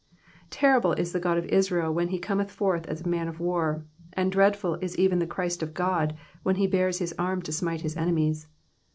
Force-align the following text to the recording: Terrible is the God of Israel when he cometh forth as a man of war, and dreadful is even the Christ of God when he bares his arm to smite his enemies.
Terrible 0.49 0.93
is 0.93 1.11
the 1.13 1.19
God 1.19 1.37
of 1.37 1.45
Israel 1.45 1.93
when 1.93 2.07
he 2.07 2.17
cometh 2.17 2.49
forth 2.49 2.87
as 2.87 3.01
a 3.01 3.07
man 3.07 3.27
of 3.27 3.39
war, 3.39 3.85
and 4.13 4.31
dreadful 4.31 4.79
is 4.81 4.97
even 4.97 5.19
the 5.19 5.27
Christ 5.27 5.61
of 5.61 5.75
God 5.75 6.17
when 6.41 6.55
he 6.55 6.65
bares 6.65 6.97
his 6.97 7.13
arm 7.19 7.43
to 7.43 7.51
smite 7.51 7.81
his 7.81 7.95
enemies. 7.95 8.47